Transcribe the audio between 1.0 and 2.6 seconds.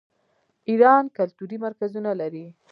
کلتوري مرکزونه لري.